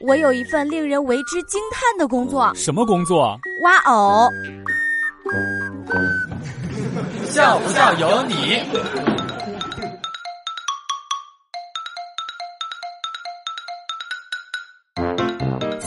[0.00, 2.52] 我有一份令人为之惊叹的工作。
[2.54, 3.38] 什么工作？
[3.64, 4.28] 挖藕。
[7.24, 8.62] 笑不笑由你。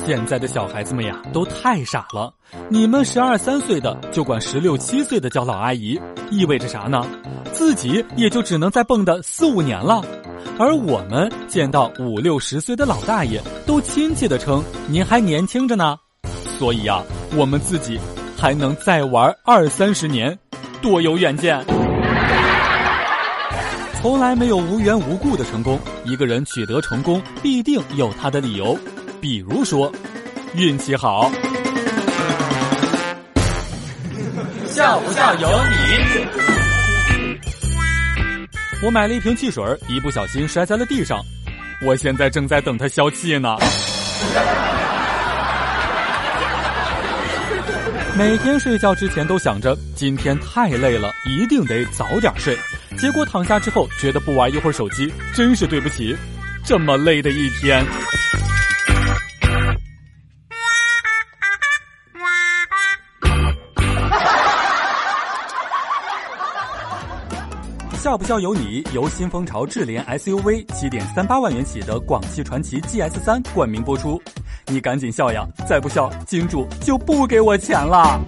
[0.06, 2.34] 现在的小孩子们呀，都太傻了。
[2.70, 6.00] 你们十二三岁的就管十六七岁的叫老阿姨，
[6.30, 7.06] 意味着啥呢？
[7.62, 10.04] 自己也就只能再蹦跶四五年了。
[10.58, 15.96] 而我们见到五六十岁的老大爷，都亲切的称您还年轻着呢。
[16.58, 17.04] 所以呀，
[17.36, 18.00] 我们自己
[18.36, 20.36] 还能再玩二三十年，
[20.82, 21.64] 多有远见。
[24.02, 28.76] 从来没有无缘无故的成功，一个人取得成功必定有他的理由。
[29.22, 29.92] 比如说，
[30.56, 31.32] 运气好，
[34.66, 36.61] 笑不笑由你。
[38.84, 41.24] 我买了一瓶汽水，一不小心摔在了地上，
[41.84, 43.56] 我现在正在等它消气呢。
[48.18, 52.58] 每天睡觉之前都想着今天太累了，一定得早点睡。
[52.98, 56.18] 结果躺下之后，觉得不玩一会儿手机真是对不起，
[56.66, 57.86] 这么累的一天。
[68.02, 74.20] 笑不笑由你，由新风潮智联 SUV 七点三八万元起的广汽传祺 GS 三冠名播出，
[74.66, 75.48] 你赶紧笑呀！
[75.70, 78.20] 再不笑，金主就不给我钱了。